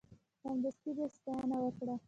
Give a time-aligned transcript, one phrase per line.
[0.41, 1.95] سمدستي به یې ستاینه وکړه.